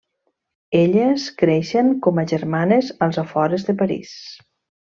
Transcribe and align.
Elles 0.79 1.25
creixen 1.43 1.93
com 2.07 2.23
a 2.23 2.25
germanes 2.33 2.91
als 3.09 3.23
afores 3.27 3.67
de 3.69 3.81
París. 3.83 4.19